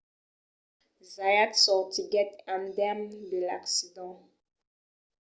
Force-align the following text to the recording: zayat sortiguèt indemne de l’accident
zayat 1.13 1.51
sortiguèt 1.63 2.31
indemne 2.55 3.17
de 3.31 3.39
l’accident 3.47 4.17